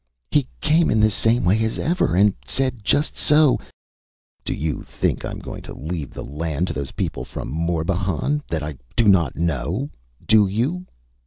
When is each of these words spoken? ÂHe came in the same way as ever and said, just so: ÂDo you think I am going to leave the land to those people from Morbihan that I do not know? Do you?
ÂHe 0.31 0.47
came 0.61 0.89
in 0.89 0.99
the 0.99 1.11
same 1.11 1.43
way 1.45 1.63
as 1.63 1.77
ever 1.77 2.15
and 2.15 2.33
said, 2.43 2.83
just 2.83 3.15
so: 3.15 3.59
ÂDo 4.43 4.57
you 4.57 4.81
think 4.81 5.23
I 5.23 5.29
am 5.29 5.37
going 5.37 5.61
to 5.61 5.75
leave 5.75 6.09
the 6.11 6.23
land 6.23 6.65
to 6.69 6.73
those 6.73 6.93
people 6.93 7.23
from 7.23 7.49
Morbihan 7.51 8.41
that 8.47 8.63
I 8.63 8.79
do 8.95 9.07
not 9.07 9.35
know? 9.35 9.91
Do 10.25 10.47
you? 10.47 10.87